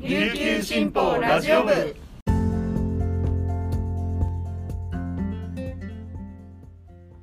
[0.00, 1.72] 琉球新報ラジオ部。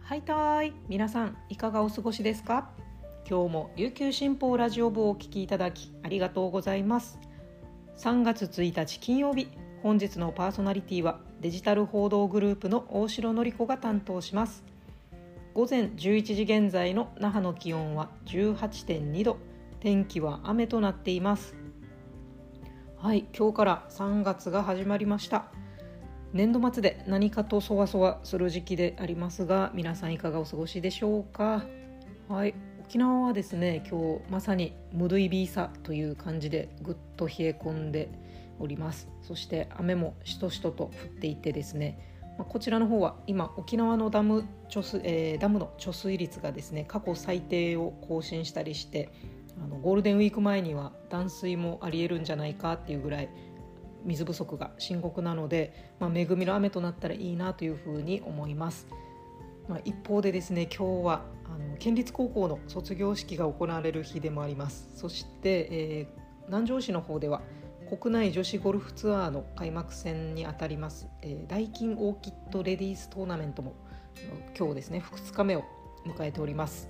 [0.01, 0.73] はいたい。
[0.89, 2.69] 皆さんいかがお過ごしですか？
[3.29, 7.17] 今日も琉球新報ラジオ部をお聞きいただきありがとうございます。
[7.97, 9.47] 3月1日金曜日
[9.81, 14.65] 本日のパーソナリティはデジタル報道グループの大城典子が担当します。
[15.53, 19.37] 午前11時現在の那覇の気温は18.2度。
[19.79, 21.55] 天気は雨となっています。
[23.05, 25.45] はい今日から3月が始まりました。
[26.33, 31.63] 年度末で何かとそわそわする時期でありますが皆さんいかがお過ごしでしょうか？
[32.27, 38.09] はい沖縄はですね今日まさにムドイビーサという感じでぐっと冷え込んで
[38.59, 39.07] おります。
[39.21, 41.99] そして雨もしとしとと降っていてですね
[42.49, 49.11] こちらの方は今沖縄のダム貯水、えー、ダムの貯水率がですね過去最低を更新したりして
[49.63, 53.29] あのゴールデンウィーク前には断水もありえるんじゃないかっていうぐらい
[54.03, 58.87] 水不足が深刻なので、まあ、恵みの雨となったらいいなというふうに思います。
[59.67, 67.41] まあ、一方でですね今日はあの県立高校の卒業式が行われる日でもありますそして、えー、南城市の方では
[67.99, 73.73] 国内女子ゴルフツアーの開幕戦にあたります、えー、ダイキンオーキッドレディーストーナメントも
[74.57, 75.63] 今日ですね2日目を
[76.05, 76.87] 迎えております、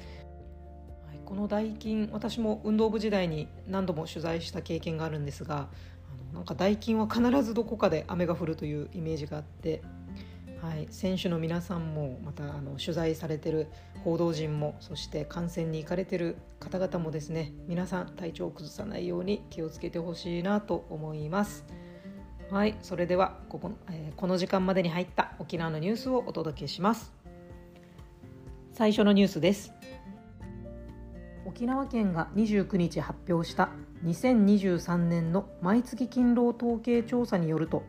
[1.26, 9.82] このダイキン私も運動部時代に何度も取材した経験があるんですがあのなんかダイキンは必ずどこかで雨が降るというイメージがあって
[10.66, 13.68] はい、選手の皆さんもまたあの取材されてる
[14.04, 21.66] 報道陣もそして観戦に行かれてる方々もですね皆さん体調を崩さないように気をつけてほしいなと思います。
[22.50, 27.14] はいそれではここ,、えー、この時間までに入った沖縄のニュースをお届けします。
[28.74, 29.75] 最初のニュースです。
[31.56, 33.70] 沖縄県が29日発表した
[34.04, 37.84] 2023年の毎月勤労統計調査によると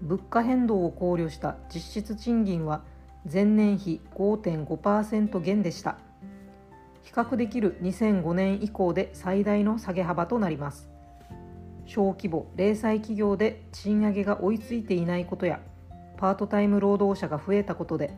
[0.00, 2.84] 物価変動を考慮した実質賃金は
[3.30, 5.98] 前年比5.5%減でした。
[7.02, 10.88] 比較できる2005年以降で最大の下げ幅となります。
[11.86, 15.58] 小規模零細企業で賃上げが追いついていないことや
[16.16, 18.14] パートタイム労働者が増えたことで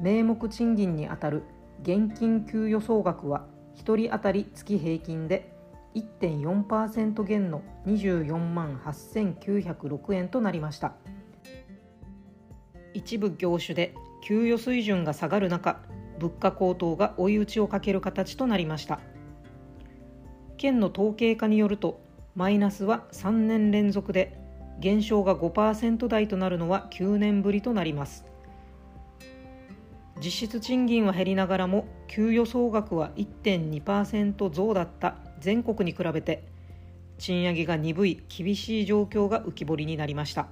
[0.00, 1.42] 名目賃金にあたる
[1.82, 3.44] 現金給与総額は
[3.76, 5.52] 1人当たり月平均で
[5.94, 10.94] 1.4%減の24万8906円となりました。
[12.96, 15.82] 一部業種で給与水準が下がる中
[16.18, 19.00] 物価高騰が追い打ちをかける形となりました
[20.56, 22.00] 県の統計課によると
[22.34, 24.38] マイナスは3年連続で
[24.80, 28.24] 減少が5%台となるのは9年ぶりとなります
[30.22, 36.44] 実質賃金は減りながらも給与総額は1.2%増だった全国に比べて
[37.18, 40.48] 賃上げが鈍い厳しい状況が浮き彫りになりました。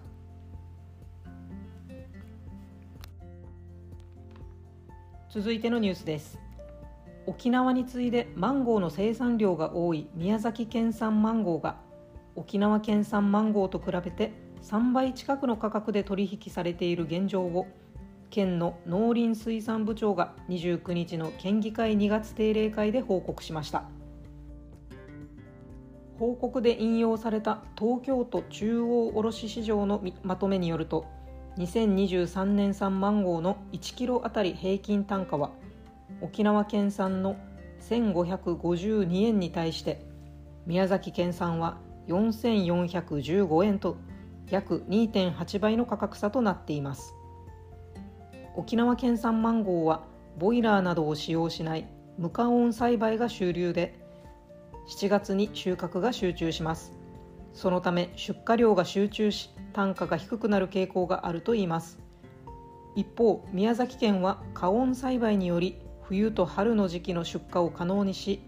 [5.35, 6.39] 続いてのニュースです
[7.27, 11.75] 沖縄に次いでマンゴーの生産量が多い宮崎県産マンゴーが
[12.37, 14.31] 沖縄県産マンゴーと比べて
[14.63, 17.67] 3倍近くの価格で取引されている現状を
[18.35, 23.85] 県の農林水産部長が29日の県議会2月定例会で報告しました。
[26.19, 31.07] 報告で引用された東京都中央卸市場のまとめによると
[31.59, 35.51] 2023年産マンゴーの1キロあたり平均単価は
[36.21, 37.37] 沖縄県産の
[37.89, 40.05] 1552円に対して
[40.67, 41.79] 宮崎県産は
[42.09, 43.97] 4415円と
[44.51, 47.15] 約2.8倍の価格差となっています。
[48.57, 50.05] 沖縄県産マンゴーは
[50.39, 51.89] ボイラーなどを使用しない
[52.19, 53.99] 無加温栽培が主流で
[54.89, 56.93] 7月に収穫が集中します。
[57.53, 61.99] そのため出荷量が集中し単価が低くなる傾向があるといいます。
[62.95, 68.41] 一方宮崎県は加温栽培により冬と春の時期の出荷を可能にし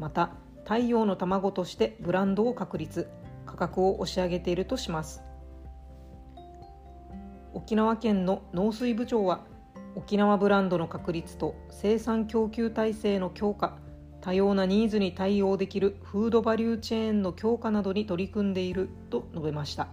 [0.00, 0.32] また
[0.64, 3.08] 太陽の卵としてブランドを確立
[3.46, 5.22] 価格を押し上げているとします。
[7.54, 9.51] 沖縄県の農水部長は
[9.94, 13.78] 沖縄ブランドの確立と生産供給体制の強化
[14.22, 19.88] 多様なニーズに対応できるフードバリューチェーンの強化などに取り組んでいると述べました。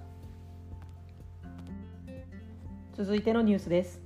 [2.93, 4.01] 続いてのニュースです。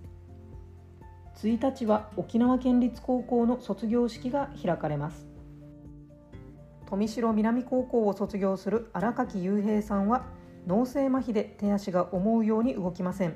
[1.41, 5.27] 1日は沖縄県立高校の卒業式が開かれます。
[6.89, 10.25] 富城南高校を卒業する荒垣雄平さんは
[10.67, 13.35] 脳性麻痺で手足が思うように動きません。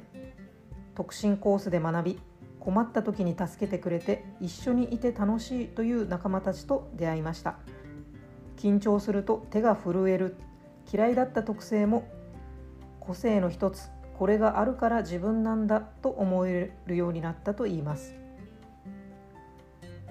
[0.95, 2.19] 特進コースで学び
[2.67, 7.55] 困った時に助けてくれて一緒にいて楽しいという仲間たちと出会いました。
[8.57, 10.35] 緊張すると手が震える。
[10.91, 12.05] 嫌いだった特性も
[12.99, 18.15] 個性の一つこれがあるから自分なんだと思えるようになったといいます。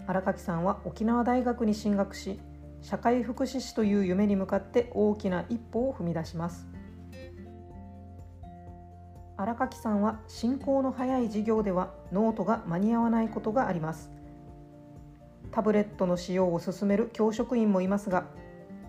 [0.07, 2.41] 荒垣さんは沖縄大学に進学し
[2.81, 6.67] 社会福祉士という夢に向かって大きな一歩を踏み出します。
[9.39, 14.11] 荒垣さんは進行の早い授業ではノートが間に合わないことがあります
[15.51, 18.27] タブレットの使用を勧める教職員もいますが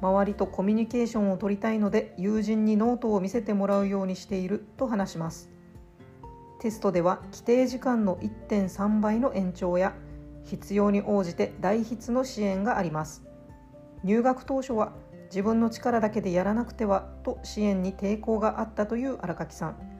[0.01, 5.49] 周りとコミュニケーションを取りたいので友人にノートを見せてもらうようにしていると話します
[6.59, 9.93] テストでは規定時間の1.3倍の延長や
[10.43, 13.23] 必要に応じて代筆の支援があります
[14.03, 14.93] 入学当初は
[15.25, 19.96] 自分の力だけでやらなくてはと支援に抵抗があったという荒垣さん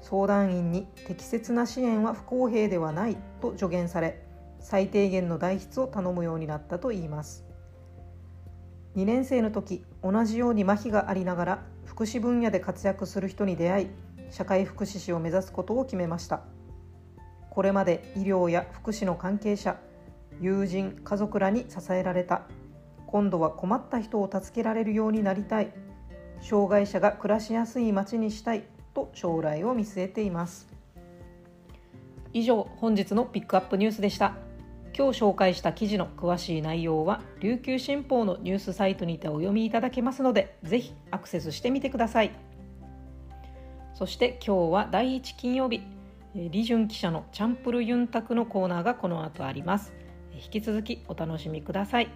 [0.00, 4.22] 相談員に適切な支援は不公平ではないと助言され
[4.60, 7.44] 最低限の代筆を頼むようになったといいます。
[8.96, 13.88] 2年生の時同じように麻痺がありながら福祉分野で活躍する人に出会い
[14.30, 16.42] 社会福祉士を目指すことを決めました。
[17.50, 19.78] これまで医療や福祉の関係者
[20.40, 22.42] 友人家族らに支えられた。
[23.06, 25.72] 今度は困った人を助けられるようになりたい。
[26.40, 28.64] 障害者が暮らしやすい街にしたい。
[28.96, 30.66] と将来を見据えています。
[32.32, 34.34] 以上本日のピックアップニュースでした。
[34.96, 42.30] 今日紹介した記事の詳しい内容は琉球新報のニュースサイトにてお読みいただけますのでぜひアクセスしてみてください。
[43.92, 45.82] そして今日は第1金曜日
[46.34, 49.92] 李順記者のチャンプルユンタクのコーナーがこの後あります。
[50.34, 52.08] 引き続きお楽しみください。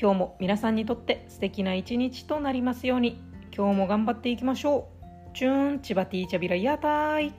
[0.00, 3.20] 今日も皆さんにとって素敵な一日となりますように
[3.54, 4.91] 今日も頑張っていきましょう。
[5.34, 7.32] チューンチバティチャビラヤタイ。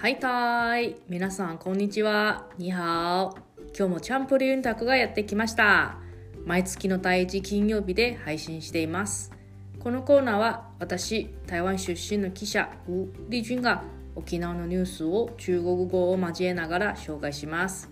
[0.00, 2.48] はいたーい皆さんこんにちは。
[2.56, 3.38] にはお。
[3.76, 5.98] 今日もチャンプルユンタクがやってきました。
[6.46, 9.32] 毎月の第一金曜日で配信しています。
[9.80, 13.84] このコーナーは私台湾出身の記者ウ・リジュンが
[14.16, 17.90] 沖縄のニュースを中国語を交えながら紹介します。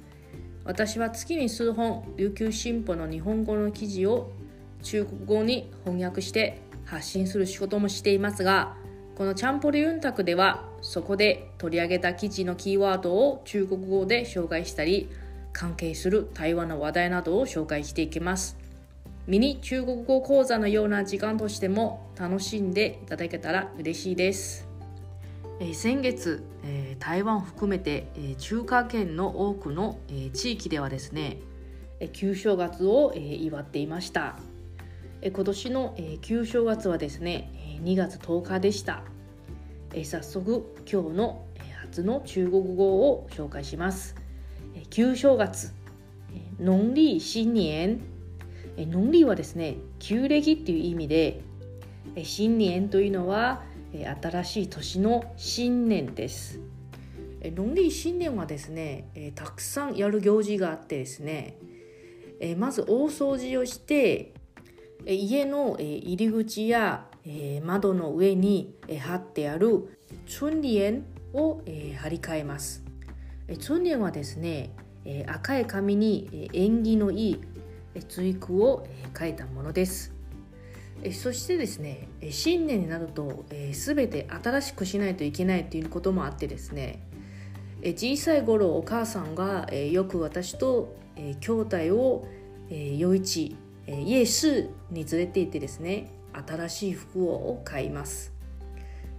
[0.64, 4.30] 私は月に数本琉球新報の日本語の記事を
[4.82, 8.74] 中国語に翻訳して発信する仕事もしていますが
[9.16, 15.08] このチャンポルユンタクではそこで取り上げた記事のキーワードを中国語で紹介したり
[15.52, 18.56] 関係する台湾の話題などを紹介していきます。
[19.26, 24.71] ミニ中国語講座のような時間としても楽しんでいただけたら嬉しいです。
[25.60, 31.38] え、先月、え、台湾含めて、え、中華圏の多くの、え、地域ではですね、
[32.00, 34.38] え、旧正月を、え、祝っていました、
[35.20, 39.02] え、今年の、え、旧正月はですね2月10日でした、
[39.94, 41.44] え早速今日の
[41.92, 44.16] 初の中国語を紹介します。
[44.88, 45.74] 旧正月
[46.58, 48.00] 農曆新年。
[48.78, 51.42] 農曆はですね旧暦っていう意味で
[52.22, 53.62] 新年というのは
[53.92, 56.60] 新しい年の新年です
[57.42, 61.56] 農曆新年はですねたくさんやる行事があってですね
[62.56, 64.32] まず大掃除をして
[65.06, 67.06] 家の入り口や、
[67.64, 69.98] 窓の上に、貼ってある
[70.28, 72.84] 春联を、えー、貼り替えます。
[73.66, 74.70] 春聯はですね、
[75.26, 77.40] 赤い紙に、縁起のいい、
[78.08, 78.86] 追句を、
[79.18, 80.11] 書いたものです。
[81.04, 87.02] え、そしてですね、新年になると、えー、全て新しくしないといけないということもあってですね、
[87.82, 92.28] え、小さい頃お母さんが、え、よく私と、え、兄弟を、
[92.70, 93.56] えー、夜市、
[93.86, 98.32] えー、夜市に連れて行ってですね新しい服を買います。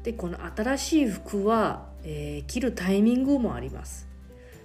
[0.03, 4.07] でこの新しい服は、え、着るタイミングもあります。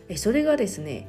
[0.09, 1.09] えそれがですね、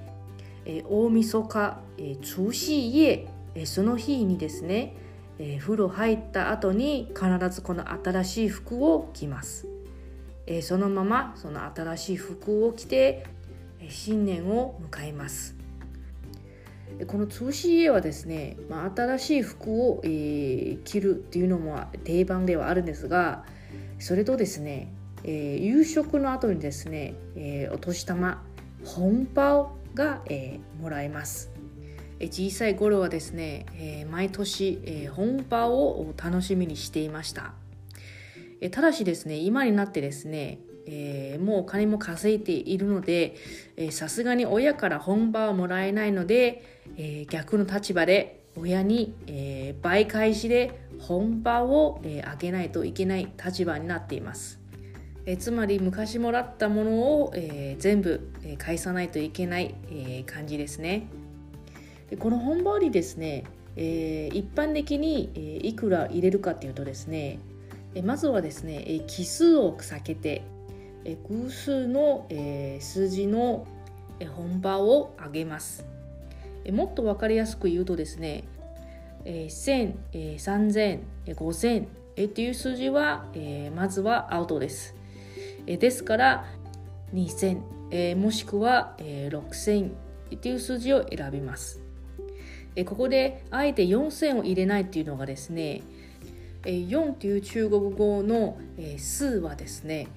[0.65, 4.95] え、大晦日、えー、除夕夜、え、その日にですね、
[5.39, 9.67] えー、風呂入った後に必ずこの新しい服を着ます、
[10.45, 13.25] えー、そのままその新しい服を着て、
[13.79, 15.55] え、新年を迎えます。
[17.07, 23.45] この 2CA はですね、まあ、新しい服を、えー、着るっていうのも定番ではあるんですが
[23.99, 24.91] それとですね、
[25.23, 28.43] えー、夕食の後にですね、えー、お年玉
[28.83, 31.51] 本包が、えー、もらえます、
[32.27, 37.53] 小さい頃はですね、え、毎年、え、本包を楽しみにしていました、
[38.61, 40.59] え、ただしですね今になってですね
[40.91, 43.35] えー、もうお金も稼いでいるので
[43.91, 46.63] さすがに親から本場はもらえないので、
[46.97, 54.59] えー、逆の立場で親に、えー、倍返しで本場を、えー、あげないといけない立場になっています。
[55.25, 61.07] えつまり昔もらったものを、えー、全部、え返さないといけない、え感じですね。
[62.09, 63.43] でこの本場にですね、
[63.75, 67.39] え一般的に、えいくら入れるかっていうとですね
[67.95, 70.43] えまずはですね、え奇数を避けて、
[71.05, 73.65] え偶数の、え数字の、
[74.35, 75.85] 本場を上げます
[76.65, 78.43] えもっと分かりやすく言うとですね、
[79.23, 84.93] え1000、え3000、5000っていう数字は、えまずはアウトです
[85.67, 86.45] えですから
[87.13, 87.61] 2000、
[87.91, 89.89] えもしくは、え6000
[90.35, 91.88] っていう数字を選びます。
[92.75, 95.81] えここであえて4線を入れないっていうのがですね、
[96.65, 100.07] え4という中国語の、え数はですね、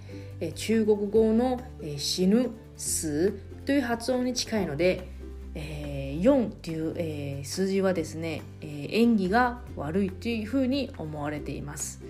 [0.55, 1.61] 中国語の、
[1.97, 3.33] 死ぬ数
[3.65, 5.09] という発音に近いので、
[5.55, 12.03] え4という、数字はですね、演技が悪いというふうに思われています。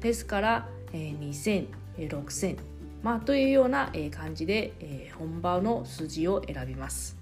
[0.00, 1.66] ですから、2000、
[1.98, 2.56] 6000
[3.02, 7.19] まあ、というような感じで、本場の数字を選びます。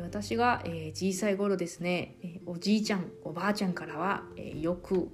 [0.00, 5.08] 私が、え、小さい頃ですねおじいちゃんおばあちゃんからは、え、よく、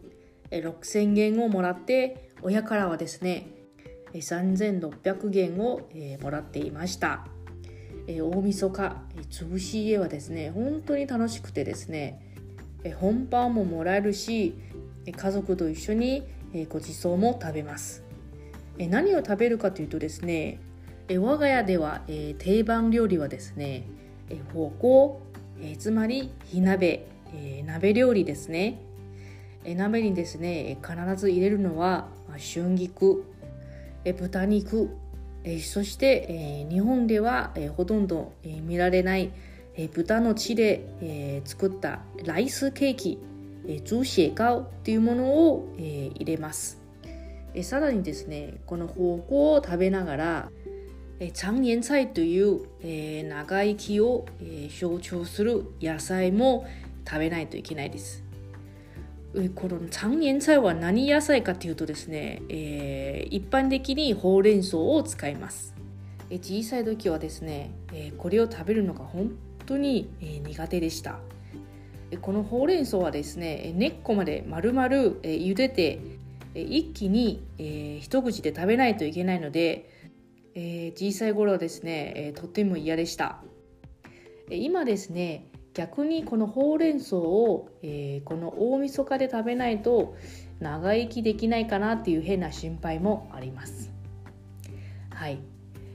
[0.51, 3.47] え、6,000元をもらって親からはですね
[4.13, 7.27] 3600元を、え、もらっていました、
[8.07, 12.35] え、大晦日、え、潰し家はですね本当に楽しくてですね、
[12.85, 14.57] え、本番ももらえるし
[15.11, 18.05] 家族と一緒に、え、ごちそうも食べます。
[18.79, 20.59] え何を食べるかというとですね
[21.09, 23.87] え我が家では、え定番料理はですね
[24.31, 25.21] え方向、
[25.61, 28.81] えつまり火鍋、え鍋料理ですね。
[29.65, 33.25] え鍋にですね必ず入れるのは春菊
[34.05, 34.91] え豚肉
[35.45, 39.31] えそして、え日本では、えほとんど、え見られない、
[39.77, 43.19] え豚の血で、え作ったライスケーキ、
[43.69, 46.85] え猪血糕というものを、え入れます。
[47.55, 50.51] えさらにですねこの方向を食べながら
[51.21, 56.67] え長年菜という、えー、長生きを、えー、象徴する野菜も
[57.07, 58.25] 食べないといけないです。
[59.57, 65.75] この長年菜は何野菜かというとですね、えー、一般的にほうれん草を使います。
[66.31, 69.33] え小さい時はですね、えこれを食べるのが本
[69.67, 71.19] 当に、え苦手でした。
[72.21, 74.87] このほうれん草はですね根っこまで丸々、
[75.23, 76.01] え茹でて
[76.55, 79.91] 一気に、え、一口で食べないといけないので、
[80.55, 83.43] えー、小さい頃はですね、えー、とても嫌でした。
[84.51, 90.15] 今ですね逆にこのほうれん草を、えー、この大晦日で食べないと
[90.61, 93.91] 長生きできないかなっていう変な心配もあります。
[95.11, 95.39] はい、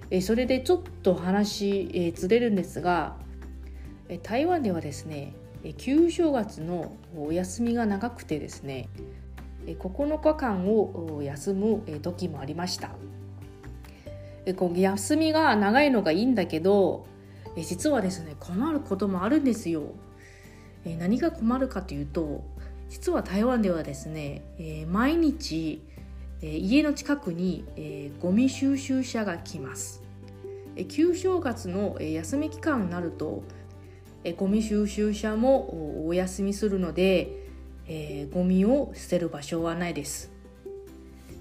[0.09, 3.17] えそれでちょっと話、えずれるんですが
[4.07, 8.89] え台湾ではですねえ旧正月のお休みが長くてですね
[9.67, 12.91] え9日間を休む時もありました。
[14.49, 17.05] でこう休みが長いのがいいんだけど
[17.55, 19.83] え実はですね困ることもあるんですよ。
[20.85, 22.43] え何が困るかというと
[22.89, 25.83] 実は台湾ではですねえ毎日
[26.41, 30.01] え家の近くにえゴミ収集車が来ます。
[30.87, 33.43] 旧正月のえ休み期間になると
[34.23, 37.37] えゴミ収集車もお休みするので
[37.91, 40.31] えー、ゴミを捨てる場所はないです。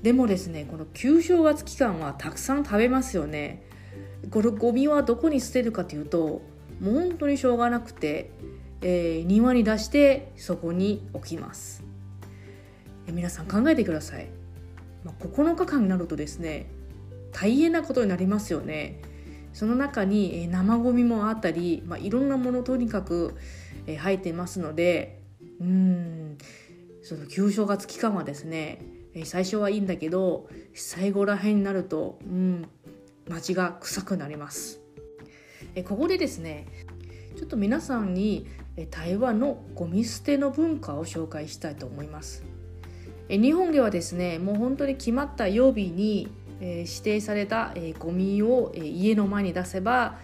[0.02, 3.62] でもですねこの旧正月期間はたくさん食べますよね。
[4.30, 6.42] このゴミはどこに捨てるかというと
[6.80, 8.30] もう本当にしょうがなくて、
[8.82, 11.84] えー、庭に出してそこに置きます、
[13.06, 14.28] えー、皆さん考えてください、
[15.04, 16.68] まあ、9日間になるとですね
[17.32, 19.00] 大変なことになりますよね。
[19.52, 23.34] その中に、えー、生ゴミもあったり、まあ、いろんなものとにかく、
[23.86, 25.22] えー、入ってますので
[25.60, 26.38] うん
[27.02, 28.82] その旧正月期間はですね
[29.24, 32.68] 最初はいいんだけど最後らへんになるとうん
[33.28, 34.80] 街が臭くなります
[35.74, 36.66] えここでですね
[37.36, 38.46] ちょっと皆さんに
[38.90, 42.44] 台湾のゴミ捨ての文化を紹介したいと思います
[43.28, 46.28] え日本ではですねもう本当に決まった曜日に
[46.60, 50.18] え指定されたえゴミをえ家の前に出せば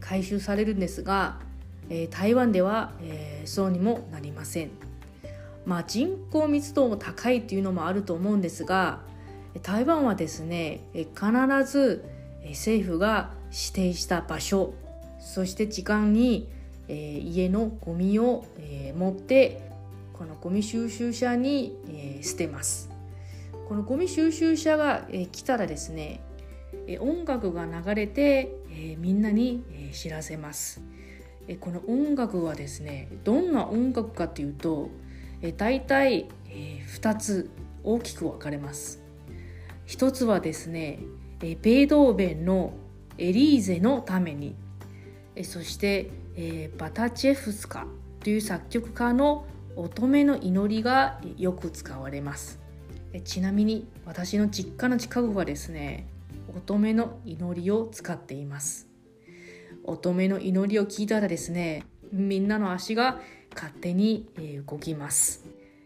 [0.00, 1.38] 回収されるんですが
[1.90, 4.87] え台湾では、えそうにもなりません。
[5.68, 9.02] まあ、人口密度も高いっていうのもあると思うんですが
[9.62, 11.30] 台湾はですね必
[11.70, 12.04] ず
[12.46, 14.72] 政府が指定した場所
[15.20, 16.48] そして時間に、
[16.86, 19.60] え家のゴミを、え持って
[20.14, 22.88] このゴミ収集車に、え捨てます。
[23.68, 26.20] このゴミ収集車が、え来たらですね、
[26.86, 30.80] え音楽が流れて、えみんなに、え知らせます。
[31.48, 34.90] えこの音楽はですねどんな音楽かというと
[35.42, 37.50] え大体、え、2つ
[37.84, 39.02] 大きく分かれます。
[39.86, 41.00] 一つはですね、
[41.42, 42.72] えベートーベンの
[43.16, 44.54] エリーゼのために
[45.38, 47.86] えそして、えバタチェフスカ
[48.20, 52.58] という作曲家の乙女の祈りがよく使われます。
[53.12, 56.08] えちなみに私の実家の近くはですね
[56.56, 58.88] 乙女の祈りを使っています。
[59.84, 63.20] 乙女の祈りを聞いたらですねみんなの足が
[63.54, 64.26] 勝手に
[64.66, 65.44] 動きます。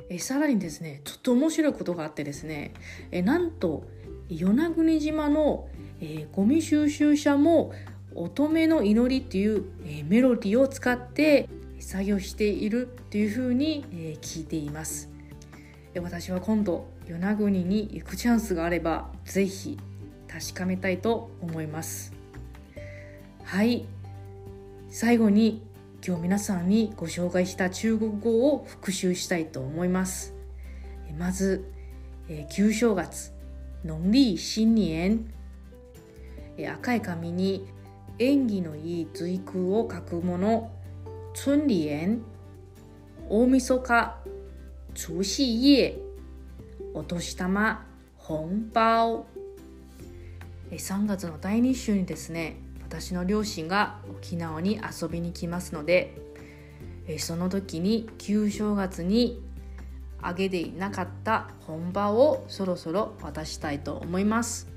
[0.09, 2.75] えさらにですねちょっと面白いことがあってですね
[3.11, 3.85] えなんと
[4.29, 5.69] 与那国島の、
[6.01, 7.73] えー、ゴミ収集車も
[8.15, 11.49] 乙女の祈りっていう、えー、メロディーを使って
[11.81, 15.11] 作業しているというふうに、えー、聞いています。
[16.01, 19.79] 私は今度与那国に行くチャンスがあればぜひ
[20.27, 22.15] 確かめたいと思います。
[23.45, 23.85] はい。
[24.89, 25.63] 最後に
[26.05, 30.35] 今日皆さんにご紹介した中国語を復習したいと思います。
[31.17, 31.71] まず、
[32.29, 33.33] え、旧正月
[33.85, 35.33] 農曆新年、
[36.59, 37.69] え、赤い紙に
[38.19, 40.73] 縁起のいい随空を書くもの
[41.37, 42.21] 春联
[43.29, 44.17] 大晦日
[44.95, 46.03] 除夕夜
[46.95, 49.25] お年玉本包
[50.73, 52.57] 3月の第2週にですね
[52.93, 56.15] 私の両親が沖縄に遊びに来ますので
[57.19, 59.43] その時に旧正月に
[60.21, 64.69] あげていなかった本場をそろそろ渡したいと思います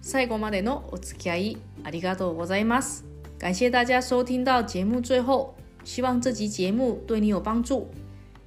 [0.00, 3.04] 最後までのお付き合いありがとうございます
[3.36, 7.90] 感谢大家收听到节目最后希望这集节目对你有帮助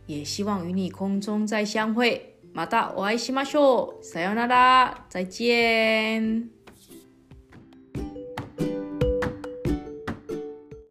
[0.07, 4.03] 也希望与你空中再相会またお会いしましょう。
[4.05, 5.05] さようなら。
[5.09, 6.54] 再见。